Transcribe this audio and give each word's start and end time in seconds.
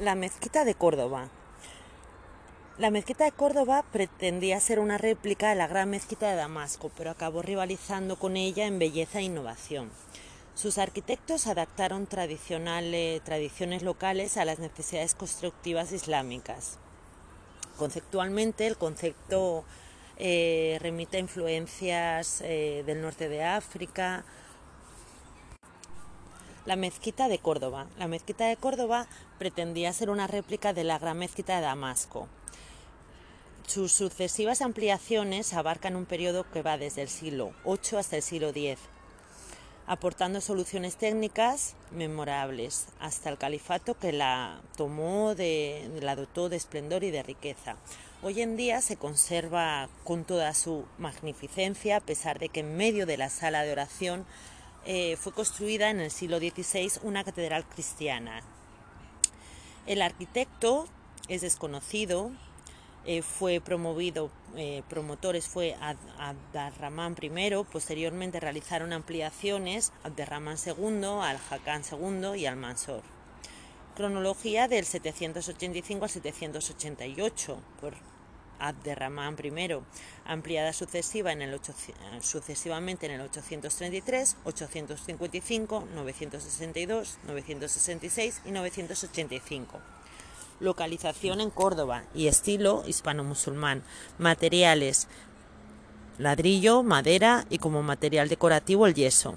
La 0.00 0.14
mezquita 0.14 0.64
de 0.64 0.74
Córdoba. 0.74 1.28
La 2.78 2.90
mezquita 2.90 3.24
de 3.24 3.32
Córdoba 3.32 3.84
pretendía 3.92 4.58
ser 4.58 4.78
una 4.78 4.96
réplica 4.96 5.50
de 5.50 5.56
la 5.56 5.66
gran 5.66 5.90
mezquita 5.90 6.30
de 6.30 6.36
Damasco, 6.36 6.90
pero 6.96 7.10
acabó 7.10 7.42
rivalizando 7.42 8.16
con 8.16 8.38
ella 8.38 8.64
en 8.64 8.78
belleza 8.78 9.18
e 9.18 9.24
innovación. 9.24 9.90
Sus 10.54 10.78
arquitectos 10.78 11.46
adaptaron 11.46 12.06
tradicionales, 12.06 13.22
tradiciones 13.24 13.82
locales 13.82 14.38
a 14.38 14.46
las 14.46 14.58
necesidades 14.58 15.14
constructivas 15.14 15.92
islámicas. 15.92 16.78
Conceptualmente, 17.76 18.66
el 18.66 18.78
concepto 18.78 19.64
eh, 20.16 20.78
remite 20.80 21.18
a 21.18 21.20
influencias 21.20 22.40
eh, 22.40 22.84
del 22.86 23.02
norte 23.02 23.28
de 23.28 23.44
África, 23.44 24.24
la 26.70 26.76
mezquita 26.76 27.26
de 27.26 27.40
Córdoba. 27.40 27.88
La 27.98 28.06
mezquita 28.06 28.46
de 28.46 28.56
Córdoba 28.56 29.08
pretendía 29.40 29.92
ser 29.92 30.08
una 30.08 30.28
réplica 30.28 30.72
de 30.72 30.84
la 30.84 31.00
gran 31.00 31.18
mezquita 31.18 31.56
de 31.56 31.62
Damasco. 31.62 32.28
Sus 33.66 33.90
sucesivas 33.90 34.62
ampliaciones 34.62 35.52
abarcan 35.52 35.96
un 35.96 36.06
periodo 36.06 36.48
que 36.48 36.62
va 36.62 36.78
desde 36.78 37.02
el 37.02 37.08
siglo 37.08 37.50
VIII 37.64 37.98
hasta 37.98 38.14
el 38.14 38.22
siglo 38.22 38.50
X, 38.50 38.78
aportando 39.88 40.40
soluciones 40.40 40.94
técnicas 40.94 41.74
memorables 41.90 42.86
hasta 43.00 43.30
el 43.30 43.38
califato 43.38 43.98
que 43.98 44.12
la 44.12 44.60
tomó, 44.76 45.34
de, 45.34 45.90
la 46.00 46.14
dotó 46.14 46.48
de 46.48 46.56
esplendor 46.56 47.02
y 47.02 47.10
de 47.10 47.24
riqueza. 47.24 47.78
Hoy 48.22 48.42
en 48.42 48.56
día 48.56 48.80
se 48.80 48.96
conserva 48.96 49.88
con 50.04 50.22
toda 50.22 50.54
su 50.54 50.84
magnificencia, 50.98 51.96
a 51.96 52.00
pesar 52.00 52.38
de 52.38 52.48
que 52.48 52.60
en 52.60 52.76
medio 52.76 53.06
de 53.06 53.16
la 53.16 53.28
sala 53.28 53.64
de 53.64 53.72
oración 53.72 54.24
eh, 54.84 55.16
fue 55.16 55.32
construida 55.32 55.90
en 55.90 56.00
el 56.00 56.10
siglo 56.10 56.38
XVI 56.38 56.92
una 57.02 57.24
catedral 57.24 57.64
cristiana. 57.66 58.42
El 59.86 60.02
arquitecto 60.02 60.86
es 61.28 61.42
desconocido, 61.42 62.30
eh, 63.06 63.22
fue 63.22 63.60
promovido, 63.60 64.30
eh, 64.56 64.82
promotores 64.88 65.46
fue 65.46 65.76
Abderramán 66.18 67.16
I, 67.20 67.64
posteriormente 67.70 68.40
realizaron 68.40 68.92
ampliaciones 68.92 69.92
Abderramán 70.02 70.56
II, 70.64 71.04
Al-Hakam 71.04 71.82
II 71.90 72.38
y 72.40 72.46
Al-Mansor. 72.46 73.02
Cronología 73.96 74.68
del 74.68 74.84
785 74.84 76.04
al 76.04 76.10
788 76.10 77.58
por 77.80 77.94
Abderramán 78.60 79.36
I, 79.42 79.78
ampliada 80.24 80.72
sucesiva 80.72 81.32
en 81.32 81.42
el 81.42 81.58
sucesivamente 82.20 83.06
en 83.06 83.12
el 83.12 83.20
833, 83.22 84.36
855, 84.44 85.88
962, 85.94 87.18
966 87.26 88.42
y 88.44 88.50
985. 88.52 89.80
Localización 90.60 91.40
en 91.40 91.50
Córdoba 91.50 92.04
y 92.14 92.28
estilo 92.28 92.84
hispano-musulmán. 92.86 93.82
Materiales 94.18 95.08
ladrillo, 96.20 96.82
madera 96.82 97.46
y 97.48 97.58
como 97.58 97.82
material 97.82 98.28
decorativo 98.28 98.86
el 98.86 98.94
yeso. 98.94 99.36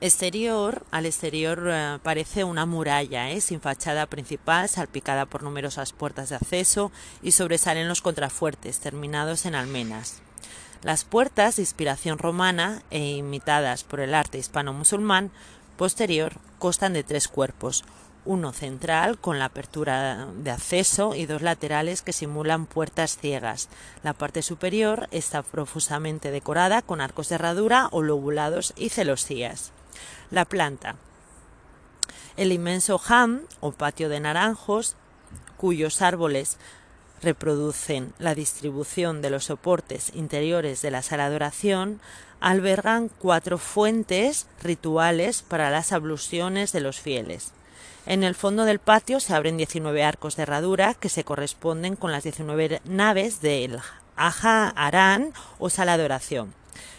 Exterior, 0.00 0.84
al 0.90 1.06
exterior 1.06 1.68
eh, 1.70 1.98
parece 2.02 2.44
una 2.44 2.66
muralla, 2.66 3.30
¿eh? 3.30 3.40
sin 3.40 3.60
fachada 3.60 4.06
principal, 4.06 4.68
salpicada 4.68 5.24
por 5.24 5.42
numerosas 5.42 5.92
puertas 5.92 6.28
de 6.28 6.36
acceso 6.36 6.90
y 7.22 7.30
sobresalen 7.30 7.88
los 7.88 8.02
contrafuertes, 8.02 8.80
terminados 8.80 9.46
en 9.46 9.54
almenas. 9.54 10.20
Las 10.82 11.04
puertas, 11.04 11.56
de 11.56 11.62
inspiración 11.62 12.18
romana 12.18 12.82
e 12.90 13.16
imitadas 13.16 13.84
por 13.84 14.00
el 14.00 14.14
arte 14.14 14.36
hispano-musulmán 14.36 15.30
posterior, 15.78 16.34
constan 16.58 16.92
de 16.92 17.04
tres 17.04 17.28
cuerpos, 17.28 17.84
uno 18.26 18.52
central 18.52 19.18
con 19.18 19.38
la 19.38 19.46
apertura 19.46 20.26
de 20.36 20.50
acceso 20.50 21.14
y 21.14 21.26
dos 21.26 21.40
laterales 21.40 22.02
que 22.02 22.12
simulan 22.12 22.66
puertas 22.66 23.16
ciegas. 23.16 23.68
La 24.02 24.12
parte 24.12 24.42
superior 24.42 25.08
está 25.12 25.42
profusamente 25.42 26.30
decorada 26.30 26.82
con 26.82 27.00
arcos 27.00 27.28
de 27.28 27.36
herradura 27.36 27.88
o 27.92 28.02
lobulados 28.02 28.74
y 28.76 28.88
celosías. 28.88 29.72
La 30.30 30.44
planta. 30.44 30.96
El 32.36 32.52
inmenso 32.52 33.00
ham 33.08 33.42
o 33.60 33.72
patio 33.72 34.08
de 34.08 34.20
naranjos, 34.20 34.96
cuyos 35.56 36.02
árboles 36.02 36.58
reproducen 37.22 38.12
la 38.18 38.34
distribución 38.34 39.22
de 39.22 39.30
los 39.30 39.44
soportes 39.44 40.12
interiores 40.14 40.82
de 40.82 40.90
la 40.90 41.02
sala 41.02 41.30
de 41.30 41.36
oración, 41.36 42.00
albergan 42.40 43.08
cuatro 43.08 43.56
fuentes 43.58 44.46
rituales 44.62 45.42
para 45.42 45.70
las 45.70 45.92
abluciones 45.92 46.72
de 46.72 46.80
los 46.80 47.00
fieles. 47.00 47.52
En 48.06 48.22
el 48.22 48.34
fondo 48.34 48.64
del 48.64 48.80
patio 48.80 49.18
se 49.18 49.34
abren 49.34 49.56
19 49.56 50.04
arcos 50.04 50.36
de 50.36 50.42
herradura 50.42 50.92
que 50.92 51.08
se 51.08 51.24
corresponden 51.24 51.96
con 51.96 52.12
las 52.12 52.22
19 52.24 52.82
naves 52.84 53.40
del 53.40 53.78
Aja 54.16 54.68
Arán 54.68 55.32
o 55.58 55.70
sala 55.70 55.96
de 55.96 56.04
oración. 56.04 56.52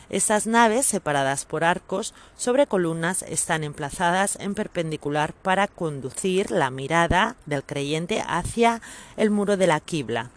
Estas 0.10 0.48
naves, 0.48 0.86
separadas 0.86 1.46
por 1.46 1.64
arcos 1.64 2.14
sobre 2.38 2.68
columnas, 2.68 3.24
están 3.24 3.64
emplazadas 3.64 4.38
en 4.40 4.54
perpendicular 4.54 5.34
para 5.34 5.68
conducir 5.68 6.52
la 6.52 6.70
mirada 6.70 7.36
del 7.46 7.64
creyente 7.64 8.24
hacia 8.28 8.82
el 9.18 9.32
muro 9.32 9.58
de 9.58 9.68
la 9.68 9.80
quibla. 9.80 10.30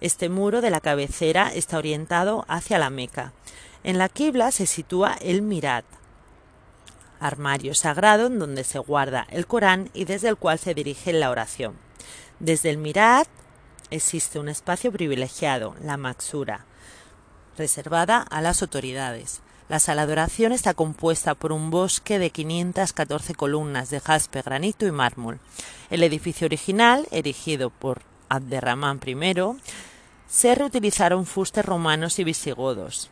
Este 0.00 0.28
muro 0.28 0.60
de 0.60 0.70
la 0.70 0.80
cabecera 0.80 1.52
está 1.52 1.78
orientado 1.78 2.44
hacia 2.48 2.78
la 2.78 2.88
Meca. 2.88 3.32
En 3.82 3.98
la 3.98 4.08
quibla 4.08 4.52
se 4.52 4.66
sitúa 4.66 5.16
el 5.20 5.42
mirat, 5.42 5.84
armario 7.20 7.74
sagrado 7.74 8.26
en 8.26 8.38
donde 8.38 8.64
se 8.64 8.78
guarda 8.78 9.26
el 9.30 9.46
Corán 9.46 9.90
y 9.94 10.04
desde 10.04 10.28
el 10.28 10.36
cual 10.36 10.58
se 10.58 10.74
dirige 10.74 11.12
la 11.12 11.30
oración. 11.30 11.76
Desde 12.38 12.70
el 12.70 12.78
mirat 12.78 13.26
existe 13.90 14.38
un 14.38 14.48
espacio 14.48 14.92
privilegiado, 14.92 15.74
la 15.82 15.96
maxura, 15.96 16.64
reservada 17.58 18.22
a 18.22 18.40
las 18.40 18.62
autoridades. 18.62 19.40
La 19.68 19.80
sala 19.80 20.06
de 20.06 20.12
oración 20.12 20.52
está 20.52 20.72
compuesta 20.72 21.34
por 21.34 21.52
un 21.52 21.70
bosque 21.70 22.18
de 22.18 22.30
514 22.30 23.34
columnas 23.34 23.90
de 23.90 24.00
jaspe, 24.00 24.40
granito 24.40 24.86
y 24.86 24.92
mármol. 24.92 25.40
El 25.90 26.02
edificio 26.02 26.46
original, 26.46 27.06
erigido 27.10 27.68
por 27.68 28.00
Abderramán 28.30 29.00
I, 29.04 29.16
se 30.26 30.54
reutilizaron 30.54 31.26
fustes 31.26 31.66
romanos 31.66 32.18
y 32.18 32.24
visigodos. 32.24 33.10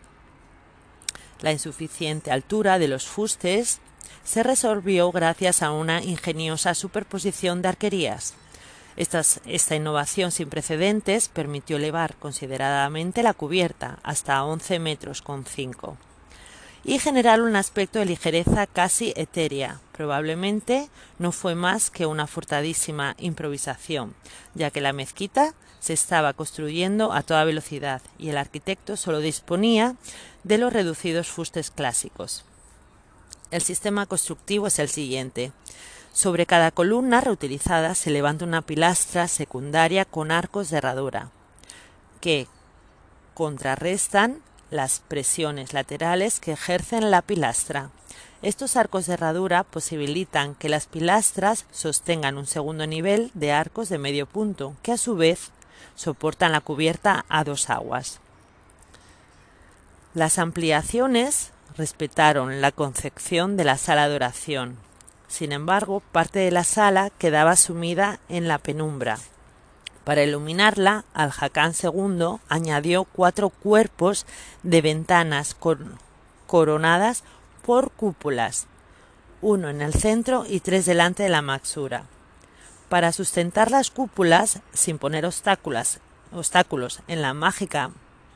La 1.40 1.52
insuficiente 1.52 2.30
altura 2.30 2.78
de 2.78 2.88
los 2.88 3.06
fustes 3.06 3.80
se 4.24 4.42
resolvió 4.42 5.12
gracias 5.12 5.62
a 5.62 5.72
una 5.72 6.02
ingeniosa 6.02 6.74
superposición 6.74 7.60
de 7.60 7.68
arquerías 7.68 8.34
esta 8.96 9.76
innovación 9.76 10.30
sin 10.30 10.48
precedentes 10.48 11.28
permitió 11.28 11.76
elevar 11.76 12.16
consideradamente 12.16 13.22
la 13.22 13.34
cubierta 13.34 13.98
hasta 14.02 14.42
11 14.44 14.78
metros 14.78 15.22
con 15.22 15.44
5 15.44 15.96
y 16.86 17.00
generar 17.00 17.42
un 17.42 17.56
aspecto 17.56 17.98
de 17.98 18.06
ligereza 18.06 18.66
casi 18.68 19.12
etérea. 19.16 19.80
Probablemente 19.92 20.88
no 21.18 21.32
fue 21.32 21.56
más 21.56 21.90
que 21.90 22.06
una 22.06 22.28
furtadísima 22.28 23.16
improvisación, 23.18 24.14
ya 24.54 24.70
que 24.70 24.80
la 24.80 24.92
mezquita 24.92 25.54
se 25.80 25.92
estaba 25.92 26.32
construyendo 26.32 27.12
a 27.12 27.22
toda 27.22 27.44
velocidad 27.44 28.02
y 28.18 28.28
el 28.28 28.38
arquitecto 28.38 28.96
solo 28.96 29.18
disponía 29.18 29.96
de 30.44 30.58
los 30.58 30.72
reducidos 30.72 31.28
fustes 31.28 31.72
clásicos. 31.72 32.44
El 33.50 33.62
sistema 33.62 34.06
constructivo 34.06 34.68
es 34.68 34.78
el 34.78 34.88
siguiente. 34.88 35.52
Sobre 36.16 36.47
cada 36.47 36.71
columna 36.71 37.21
reutilizada 37.21 37.94
se 37.94 38.09
levanta 38.09 38.47
una 38.47 38.62
pilastra 38.62 39.28
secundaria 39.28 40.06
con 40.06 40.31
arcos 40.31 40.71
de 40.71 40.78
herradura, 40.78 41.28
que 42.22 42.47
contrarrestan 43.34 44.41
las 44.71 45.00
presiones 45.00 45.75
laterales 45.75 46.41
que 46.41 46.53
ejercen 46.53 47.10
la 47.10 47.21
pilastra. 47.21 47.91
Estos 48.41 48.76
arcos 48.76 49.05
de 49.05 49.12
herradura 49.12 49.62
posibilitan 49.62 50.55
que 50.55 50.71
las 50.71 50.87
pilastras 50.87 51.66
sostengan 51.71 52.38
un 52.38 52.46
segundo 52.46 52.87
nivel 52.87 53.31
de 53.35 53.52
arcos 53.52 53.90
de 53.90 53.99
medio 53.99 54.25
punto, 54.25 54.75
que 54.82 54.93
a 54.93 54.96
su 54.96 55.17
vez 55.17 55.50
soportan 55.96 56.50
la 56.50 56.62
cubierta 56.62 57.26
a 57.29 57.44
dos 57.44 57.69
aguas. 57.69 58.20
Las 60.14 60.38
ampliaciones 60.38 61.50
respetaron 61.76 62.62
la 62.62 62.73
concepción 62.73 63.58
de 63.58 63.64
la 63.64 63.76
sala 63.76 64.08
de 64.08 64.14
oración, 64.14 64.86
sin 65.28 65.52
embargo, 65.52 66.00
parte 66.12 66.38
de 66.38 66.50
la 66.50 66.64
sala 66.64 67.11
quedaba 67.11 67.56
sumida 67.56 68.20
en 68.28 68.49
la 68.49 68.58
penumbra. 68.58 69.19
Para 70.05 70.23
iluminarla, 70.23 71.05
Al-Hakam 71.14 71.73
II 71.82 72.38
añadió 72.49 73.05
cuatro 73.05 73.50
cuerpos 73.50 74.25
de 74.62 74.81
ventanas 74.81 75.56
coronadas 76.46 77.25
por 77.64 77.90
cúpulas, 77.90 78.67
uno 79.43 79.69
en 79.69 79.82
el 79.82 79.94
centro 79.94 80.44
y 80.49 80.61
tres 80.61 80.87
delante 80.87 81.25
de 81.25 81.28
la 81.28 81.43
maxura. 81.43 82.05
Para 82.88 83.11
sustentar 83.11 83.73
las 83.73 83.90
cúpulas, 83.90 84.61
sin 84.73 84.99
poner 84.99 85.26
obstáculos 85.26 85.99
en 87.08 87.23
la 87.23 87.34
mágica 87.34 87.90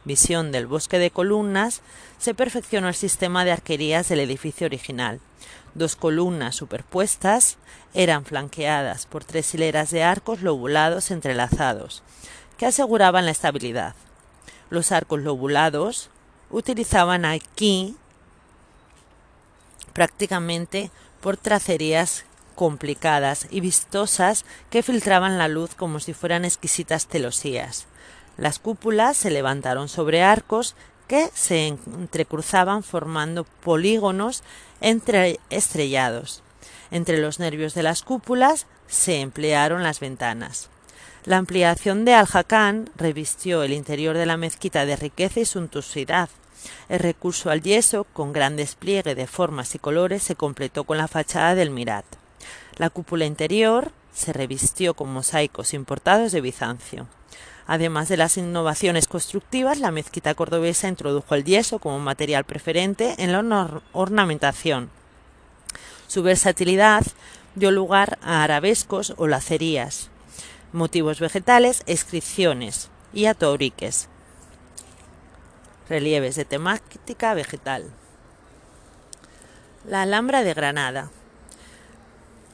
visión 0.04 0.52
del 0.52 0.66
bosque 0.66 0.98
de 0.98 1.10
columnas, 1.10 1.82
se 2.18 2.34
perfeccionó 2.34 2.88
el 2.88 2.94
sistema 2.94 3.44
de 3.44 3.52
arquerías 3.52 4.08
del 4.08 4.20
edificio 4.20 4.66
original. 4.66 5.20
Dos 5.74 5.96
columnas 5.96 6.56
superpuestas 6.56 7.56
eran 7.94 8.24
flanqueadas 8.24 9.06
por 9.06 9.24
tres 9.24 9.54
hileras 9.54 9.90
de 9.90 10.02
arcos 10.02 10.42
lobulados 10.42 11.10
entrelazados, 11.10 12.02
que 12.56 12.66
aseguraban 12.66 13.24
la 13.24 13.30
estabilidad. 13.30 13.94
Los 14.68 14.92
arcos 14.92 15.20
lobulados 15.20 16.10
utilizaban 16.50 17.24
aquí 17.24 17.96
prácticamente 19.92 20.90
por 21.20 21.36
tracerías 21.36 22.24
complicadas 22.54 23.46
y 23.50 23.60
vistosas 23.60 24.44
que 24.70 24.82
filtraban 24.82 25.38
la 25.38 25.48
luz 25.48 25.74
como 25.74 26.00
si 26.00 26.12
fueran 26.12 26.44
exquisitas 26.44 27.06
celosías. 27.06 27.86
Las 28.36 28.58
cúpulas 28.58 29.16
se 29.16 29.30
levantaron 29.30 29.88
sobre 29.88 30.22
arcos 30.22 30.74
que 31.08 31.28
se 31.34 31.66
entrecruzaban 31.66 32.82
formando 32.82 33.44
polígonos 33.44 34.42
entre 34.80 35.40
estrellados. 35.50 36.42
Entre 36.90 37.18
los 37.18 37.38
nervios 37.38 37.74
de 37.74 37.82
las 37.82 38.02
cúpulas 38.02 38.66
se 38.86 39.20
emplearon 39.20 39.82
las 39.82 40.00
ventanas. 40.00 40.68
La 41.24 41.36
ampliación 41.36 42.04
de 42.04 42.14
Al-Hakan 42.14 42.90
revistió 42.96 43.62
el 43.62 43.72
interior 43.72 44.16
de 44.16 44.26
la 44.26 44.36
mezquita 44.36 44.86
de 44.86 44.96
riqueza 44.96 45.40
y 45.40 45.44
suntuosidad. 45.44 46.30
El 46.88 47.00
recurso 47.00 47.50
al 47.50 47.62
yeso, 47.62 48.04
con 48.04 48.32
gran 48.32 48.56
despliegue 48.56 49.14
de 49.14 49.26
formas 49.26 49.74
y 49.74 49.78
colores, 49.78 50.22
se 50.22 50.34
completó 50.34 50.84
con 50.84 50.96
la 50.96 51.08
fachada 51.08 51.54
del 51.54 51.70
Mirat. 51.70 52.04
La 52.76 52.88
cúpula 52.88 53.26
interior 53.26 53.92
se 54.14 54.32
revistió 54.32 54.94
con 54.94 55.12
mosaicos 55.12 55.74
importados 55.74 56.32
de 56.32 56.40
Bizancio. 56.40 57.06
Además 57.70 58.08
de 58.08 58.16
las 58.16 58.36
innovaciones 58.36 59.06
constructivas, 59.06 59.78
la 59.78 59.92
mezquita 59.92 60.34
cordobesa 60.34 60.88
introdujo 60.88 61.36
el 61.36 61.44
yeso 61.44 61.78
como 61.78 62.00
material 62.00 62.42
preferente 62.42 63.14
en 63.18 63.30
la 63.30 63.80
ornamentación. 63.92 64.90
Su 66.08 66.24
versatilidad 66.24 67.04
dio 67.54 67.70
lugar 67.70 68.18
a 68.22 68.42
arabescos 68.42 69.14
o 69.18 69.28
lacerías, 69.28 70.10
motivos 70.72 71.20
vegetales, 71.20 71.84
inscripciones 71.86 72.90
y 73.12 73.26
a 73.26 73.34
tauriques, 73.34 74.08
relieves 75.88 76.34
de 76.34 76.44
temática 76.44 77.34
vegetal. 77.34 77.88
La 79.86 80.02
Alhambra 80.02 80.42
de 80.42 80.54
Granada. 80.54 81.12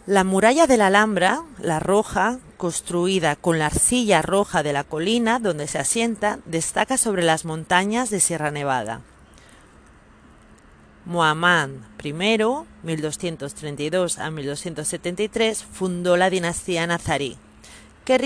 La 0.07 0.23
muralla 0.23 0.69
de 0.69 0.77
la 0.77 0.87
Alhambra, 0.87 1.43
la 1.61 1.81
roja, 1.81 2.39
construida 2.57 3.35
con 3.35 3.59
la 3.59 3.67
arcilla 3.67 4.23
roja 4.23 4.63
de 4.63 4.73
la 4.73 4.85
colina 4.85 5.41
donde 5.41 5.67
se 5.67 5.81
asienta, 5.81 6.39
destaca 6.45 6.97
sobre 6.97 7.25
las 7.25 7.45
montañas 7.45 8.09
de 8.11 8.21
Sierra 8.21 8.53
Nevada. 8.53 9.01
Muhammad 11.07 11.71
I, 12.05 12.13
1232 12.13 14.21
a 14.21 14.31
1273, 14.31 15.65
fundó 15.65 16.17
la 16.17 16.31
dinastía 16.31 16.87
nazarí, 16.87 17.37
que, 18.05 18.17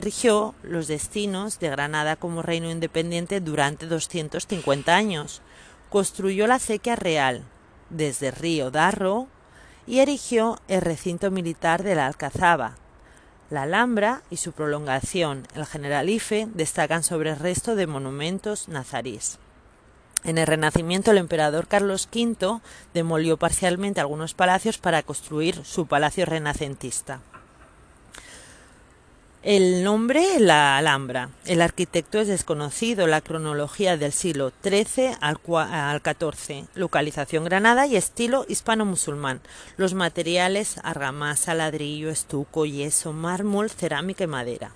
rigió 0.00 0.54
los 0.62 0.88
destinos 0.88 1.58
de 1.58 1.68
Granada 1.68 2.16
como 2.16 2.40
reino 2.40 2.70
independiente 2.70 3.40
durante 3.40 3.84
250 3.84 4.96
años. 4.96 5.42
Construyó 5.90 6.46
la 6.46 6.54
acequia 6.54 6.96
real, 6.96 7.44
desde 7.90 8.30
Río 8.30 8.70
Darro, 8.70 9.28
y 9.88 10.00
erigió 10.00 10.60
el 10.68 10.82
recinto 10.82 11.30
militar 11.30 11.82
de 11.82 11.94
la 11.94 12.06
Alcazaba. 12.06 12.76
La 13.48 13.62
Alhambra 13.62 14.20
y 14.30 14.36
su 14.36 14.52
prolongación, 14.52 15.48
el 15.54 15.64
Generalife, 15.64 16.46
destacan 16.52 17.02
sobre 17.02 17.30
el 17.30 17.38
resto 17.38 17.74
de 17.74 17.86
monumentos 17.86 18.68
nazarís. 18.68 19.38
En 20.24 20.36
el 20.36 20.46
Renacimiento 20.46 21.12
el 21.12 21.16
emperador 21.16 21.68
Carlos 21.68 22.06
V 22.12 22.60
demolió 22.92 23.38
parcialmente 23.38 24.00
algunos 24.00 24.34
palacios 24.34 24.76
para 24.76 25.02
construir 25.02 25.64
su 25.64 25.86
palacio 25.86 26.26
renacentista. 26.26 27.20
El 29.50 29.82
nombre 29.82 30.40
la 30.40 30.76
Alhambra. 30.76 31.30
El 31.46 31.62
arquitecto 31.62 32.20
es 32.20 32.28
desconocido. 32.28 33.06
La 33.06 33.22
cronología 33.22 33.96
del 33.96 34.12
siglo 34.12 34.52
XIII 34.62 35.16
al, 35.22 35.38
XIV. 35.38 36.66
Localización 36.74 37.46
Granada 37.46 37.86
y 37.86 37.96
estilo 37.96 38.44
hispano-musulmán. 38.46 39.40
Los 39.78 39.94
materiales 39.94 40.78
argamasa, 40.82 41.54
ladrillo, 41.54 42.10
estuco, 42.10 42.66
yeso, 42.66 43.14
mármol, 43.14 43.70
cerámica 43.70 44.24
y 44.24 44.26
madera. 44.26 44.72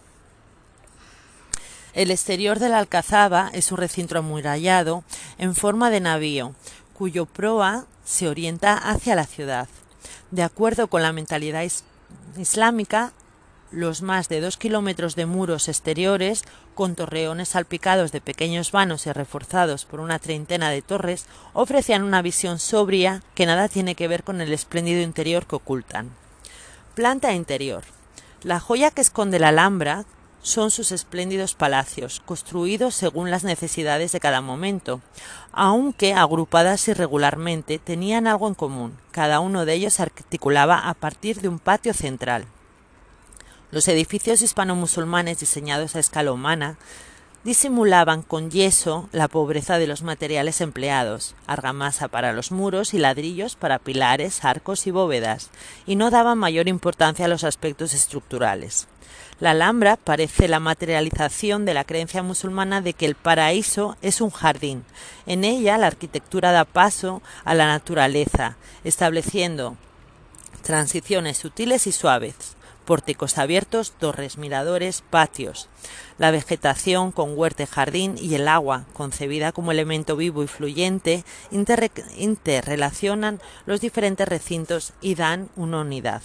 El 1.92 2.10
exterior 2.10 2.58
de 2.58 2.70
la 2.70 2.78
Alcazaba 2.78 3.50
es 3.52 3.72
un 3.72 3.76
recinto 3.76 4.16
amurallado 4.18 5.04
en 5.36 5.54
forma 5.54 5.90
de 5.90 6.00
navío, 6.00 6.54
cuyo 6.94 7.26
proa 7.26 7.84
se 8.06 8.26
orienta 8.26 8.78
hacia 8.78 9.16
la 9.16 9.26
ciudad. 9.26 9.68
De 10.30 10.42
acuerdo 10.42 10.86
con 10.86 11.02
la 11.02 11.12
mentalidad 11.12 11.62
islámica, 12.38 13.12
los 13.72 14.02
más 14.02 14.28
de 14.28 14.40
dos 14.40 14.56
kilómetros 14.56 15.16
de 15.16 15.26
muros 15.26 15.68
exteriores, 15.68 16.44
con 16.74 16.94
torreones 16.94 17.50
salpicados 17.50 18.12
de 18.12 18.20
pequeños 18.20 18.72
vanos 18.72 19.06
y 19.06 19.12
reforzados 19.12 19.84
por 19.84 20.00
una 20.00 20.18
treintena 20.18 20.70
de 20.70 20.82
torres, 20.82 21.26
ofrecían 21.52 22.02
una 22.02 22.22
visión 22.22 22.58
sobria 22.58 23.22
que 23.34 23.46
nada 23.46 23.68
tiene 23.68 23.94
que 23.94 24.08
ver 24.08 24.22
con 24.22 24.40
el 24.40 24.52
espléndido 24.52 25.02
interior 25.02 25.46
que 25.46 25.56
ocultan. 25.56 26.10
Planta 26.94 27.32
interior. 27.32 27.84
La 28.42 28.60
joya 28.60 28.90
que 28.90 29.00
esconde 29.00 29.38
la 29.38 29.48
Alhambra 29.48 30.04
son 30.42 30.70
sus 30.70 30.90
espléndidos 30.90 31.54
palacios, 31.54 32.20
construidos 32.26 32.94
según 32.94 33.30
las 33.30 33.44
necesidades 33.44 34.12
de 34.12 34.20
cada 34.20 34.40
momento, 34.40 35.00
aunque 35.52 36.14
agrupadas 36.14 36.86
irregularmente, 36.88 37.78
tenían 37.78 38.26
algo 38.26 38.48
en 38.48 38.54
común. 38.54 38.98
Cada 39.12 39.40
uno 39.40 39.64
de 39.64 39.74
ellos 39.74 40.00
articulaba 40.00 40.88
a 40.88 40.94
partir 40.94 41.40
de 41.40 41.48
un 41.48 41.60
patio 41.60 41.94
central. 41.94 42.46
Los 43.72 43.88
edificios 43.88 44.42
hispano-musulmanes 44.42 45.40
diseñados 45.40 45.96
a 45.96 45.98
escala 45.98 46.30
humana 46.30 46.76
disimulaban 47.42 48.20
con 48.20 48.50
yeso 48.50 49.08
la 49.12 49.28
pobreza 49.28 49.78
de 49.78 49.86
los 49.86 50.02
materiales 50.02 50.60
empleados, 50.60 51.34
argamasa 51.46 52.08
para 52.08 52.34
los 52.34 52.52
muros 52.52 52.92
y 52.92 52.98
ladrillos 52.98 53.56
para 53.56 53.78
pilares, 53.78 54.44
arcos 54.44 54.86
y 54.86 54.90
bóvedas, 54.90 55.48
y 55.86 55.96
no 55.96 56.10
daban 56.10 56.36
mayor 56.36 56.68
importancia 56.68 57.24
a 57.24 57.28
los 57.28 57.44
aspectos 57.44 57.94
estructurales. 57.94 58.88
La 59.40 59.52
Alhambra 59.52 59.96
parece 59.96 60.48
la 60.48 60.60
materialización 60.60 61.64
de 61.64 61.72
la 61.72 61.84
creencia 61.84 62.22
musulmana 62.22 62.82
de 62.82 62.92
que 62.92 63.06
el 63.06 63.14
paraíso 63.14 63.96
es 64.02 64.20
un 64.20 64.28
jardín. 64.28 64.84
En 65.24 65.44
ella 65.44 65.78
la 65.78 65.86
arquitectura 65.86 66.52
da 66.52 66.66
paso 66.66 67.22
a 67.46 67.54
la 67.54 67.66
naturaleza, 67.68 68.58
estableciendo 68.84 69.78
transiciones 70.60 71.38
sutiles 71.38 71.86
y 71.86 71.92
suaves, 71.92 72.54
pórticos 72.84 73.38
abiertos, 73.38 73.92
torres, 73.92 74.38
miradores, 74.38 75.02
patios. 75.08 75.68
La 76.18 76.30
vegetación 76.30 77.12
con 77.12 77.36
huerta 77.36 77.62
y 77.62 77.66
jardín 77.66 78.16
y 78.20 78.34
el 78.34 78.48
agua, 78.48 78.84
concebida 78.92 79.52
como 79.52 79.72
elemento 79.72 80.16
vivo 80.16 80.42
y 80.42 80.46
fluyente, 80.46 81.24
interrelacionan 82.16 83.40
los 83.66 83.80
diferentes 83.80 84.28
recintos 84.28 84.92
y 85.00 85.14
dan 85.14 85.48
una 85.56 85.80
unidad. 85.80 86.22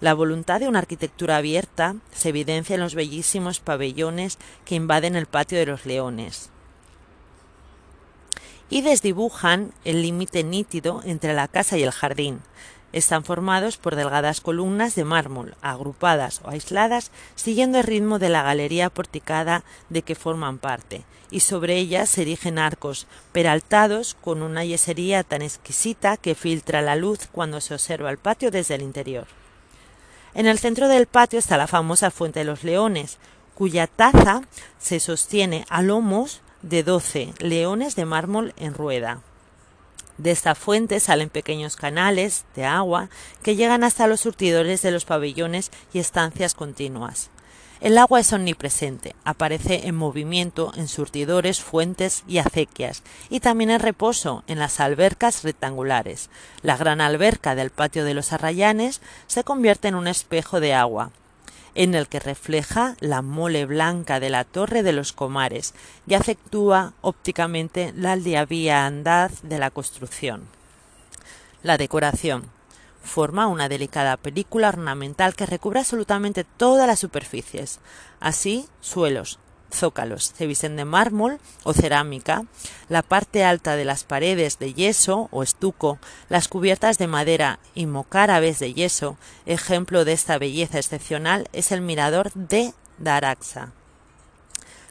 La 0.00 0.14
voluntad 0.14 0.60
de 0.60 0.68
una 0.68 0.80
arquitectura 0.80 1.36
abierta 1.36 1.94
se 2.12 2.30
evidencia 2.30 2.74
en 2.74 2.80
los 2.80 2.94
bellísimos 2.94 3.60
pabellones 3.60 4.38
que 4.64 4.74
invaden 4.74 5.14
el 5.14 5.26
patio 5.26 5.58
de 5.58 5.66
los 5.66 5.86
leones 5.86 6.50
y 8.72 8.80
desdibujan 8.80 9.70
el 9.84 10.00
límite 10.00 10.42
nítido 10.44 11.02
entre 11.04 11.34
la 11.34 11.46
casa 11.46 11.76
y 11.76 11.82
el 11.82 11.90
jardín, 11.90 12.40
están 12.92 13.24
formados 13.24 13.76
por 13.76 13.96
delgadas 13.96 14.40
columnas 14.40 14.94
de 14.94 15.04
mármol, 15.04 15.54
agrupadas 15.62 16.40
o 16.44 16.50
aisladas, 16.50 17.10
siguiendo 17.34 17.78
el 17.78 17.84
ritmo 17.84 18.18
de 18.18 18.28
la 18.28 18.42
galería 18.42 18.90
porticada 18.90 19.64
de 19.88 20.02
que 20.02 20.14
forman 20.14 20.58
parte, 20.58 21.04
y 21.30 21.40
sobre 21.40 21.78
ellas 21.78 22.10
se 22.10 22.22
erigen 22.22 22.58
arcos 22.58 23.06
peraltados 23.32 24.14
con 24.20 24.42
una 24.42 24.64
yesería 24.64 25.24
tan 25.24 25.42
exquisita 25.42 26.16
que 26.16 26.34
filtra 26.34 26.82
la 26.82 26.96
luz 26.96 27.28
cuando 27.32 27.60
se 27.60 27.74
observa 27.74 28.10
el 28.10 28.18
patio 28.18 28.50
desde 28.50 28.74
el 28.74 28.82
interior. 28.82 29.26
En 30.34 30.46
el 30.46 30.58
centro 30.58 30.88
del 30.88 31.06
patio 31.06 31.38
está 31.38 31.56
la 31.56 31.66
famosa 31.66 32.10
Fuente 32.10 32.40
de 32.40 32.44
los 32.44 32.64
Leones, 32.64 33.18
cuya 33.54 33.86
taza 33.86 34.42
se 34.78 34.98
sostiene 34.98 35.64
a 35.68 35.82
lomos 35.82 36.40
de 36.62 36.82
doce 36.82 37.32
leones 37.38 37.96
de 37.96 38.04
mármol 38.04 38.54
en 38.56 38.74
rueda. 38.74 39.20
De 40.18 40.30
esta 40.30 40.54
fuente 40.54 41.00
salen 41.00 41.30
pequeños 41.30 41.76
canales 41.76 42.44
de 42.54 42.64
agua 42.64 43.08
que 43.42 43.56
llegan 43.56 43.84
hasta 43.84 44.06
los 44.06 44.20
surtidores 44.20 44.82
de 44.82 44.90
los 44.90 45.04
pabellones 45.04 45.70
y 45.92 45.98
estancias 45.98 46.54
continuas. 46.54 47.30
El 47.82 47.98
agua 47.98 48.20
es 48.20 48.32
omnipresente, 48.32 49.16
aparece 49.24 49.88
en 49.88 49.96
movimiento 49.96 50.72
en 50.76 50.86
surtidores, 50.86 51.60
fuentes 51.60 52.22
y 52.28 52.38
acequias, 52.38 53.02
y 53.28 53.40
también 53.40 53.70
en 53.70 53.80
reposo 53.80 54.44
en 54.46 54.60
las 54.60 54.78
albercas 54.78 55.42
rectangulares. 55.42 56.30
La 56.62 56.76
gran 56.76 57.00
alberca 57.00 57.56
del 57.56 57.70
patio 57.70 58.04
de 58.04 58.14
los 58.14 58.32
Arrayanes 58.32 59.00
se 59.26 59.42
convierte 59.42 59.88
en 59.88 59.96
un 59.96 60.06
espejo 60.06 60.60
de 60.60 60.74
agua, 60.74 61.10
en 61.74 61.94
el 61.94 62.08
que 62.08 62.20
refleja 62.20 62.96
la 63.00 63.22
mole 63.22 63.66
blanca 63.66 64.20
de 64.20 64.30
la 64.30 64.44
torre 64.44 64.82
de 64.82 64.92
los 64.92 65.12
comares 65.12 65.74
y 66.06 66.14
afectúa 66.14 66.92
ópticamente 67.00 67.92
la 67.96 68.16
andad 68.86 69.30
de 69.42 69.58
la 69.58 69.70
construcción. 69.70 70.42
La 71.62 71.78
decoración. 71.78 72.50
forma 73.04 73.48
una 73.48 73.68
delicada 73.68 74.16
película 74.16 74.68
ornamental 74.68 75.34
que 75.34 75.44
recubre 75.44 75.80
absolutamente 75.80 76.44
todas 76.44 76.86
las 76.86 77.00
superficies. 77.00 77.80
Así, 78.20 78.68
suelos, 78.80 79.40
zócalos 79.72 80.32
se 80.36 80.46
visten 80.46 80.76
de 80.76 80.84
mármol 80.84 81.38
o 81.64 81.72
cerámica, 81.72 82.44
la 82.88 83.02
parte 83.02 83.44
alta 83.44 83.76
de 83.76 83.84
las 83.84 84.04
paredes 84.04 84.58
de 84.58 84.74
yeso 84.74 85.28
o 85.30 85.42
estuco, 85.42 85.98
las 86.28 86.48
cubiertas 86.48 86.98
de 86.98 87.06
madera 87.06 87.58
y 87.74 87.86
mocárabes 87.86 88.58
de 88.58 88.74
yeso. 88.74 89.16
Ejemplo 89.46 90.04
de 90.04 90.12
esta 90.12 90.38
belleza 90.38 90.78
excepcional 90.78 91.48
es 91.52 91.72
el 91.72 91.80
mirador 91.80 92.32
de 92.34 92.74
Daraxa. 92.98 93.72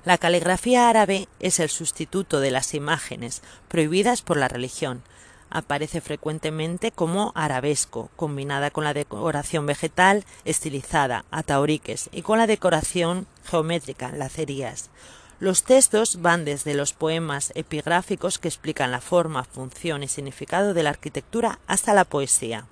La 0.03 0.17
caligrafía 0.17 0.89
árabe 0.89 1.27
es 1.39 1.59
el 1.59 1.69
sustituto 1.69 2.39
de 2.39 2.49
las 2.49 2.73
imágenes 2.73 3.43
prohibidas 3.67 4.23
por 4.23 4.37
la 4.37 4.47
religión. 4.47 5.03
Aparece 5.51 5.99
frecuentemente 5.99 6.91
como 6.91 7.33
arabesco, 7.35 8.09
combinada 8.15 8.71
con 8.71 8.85
la 8.85 8.93
decoración 8.93 9.65
vegetal 9.65 10.23
estilizada, 10.45 11.25
atauriques, 11.29 12.09
y 12.13 12.21
con 12.21 12.37
la 12.37 12.47
decoración 12.47 13.27
geométrica, 13.43 14.13
lacerías. 14.13 14.89
Los 15.41 15.63
textos 15.63 16.21
van 16.21 16.45
desde 16.45 16.73
los 16.73 16.93
poemas 16.93 17.51
epigráficos 17.53 18.39
que 18.39 18.47
explican 18.47 18.91
la 18.91 19.01
forma, 19.01 19.43
función 19.43 20.03
y 20.03 20.07
significado 20.07 20.73
de 20.73 20.83
la 20.83 20.91
arquitectura 20.91 21.59
hasta 21.67 21.93
la 21.93 22.05
poesía. 22.05 22.65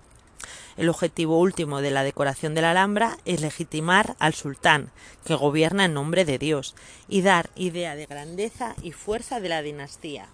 El 0.77 0.88
objetivo 0.88 1.38
último 1.38 1.81
de 1.81 1.91
la 1.91 2.03
decoración 2.03 2.55
de 2.55 2.62
la 2.62 2.71
Alhambra 2.71 3.17
es 3.25 3.41
legitimar 3.41 4.15
al 4.19 4.33
sultán, 4.33 4.91
que 5.25 5.36
gobierna 5.36 5.83
en 5.83 5.93
nombre 5.93 6.24
de 6.24 6.38
Dios, 6.38 6.75
y 7.09 7.24
dar 7.24 7.50
idea 7.55 7.95
de 7.98 8.05
grandeza 8.05 8.75
y 8.81 8.93
fuerza 8.93 9.41
de 9.41 9.50
la 9.50 9.62
dinastía. 9.62 10.29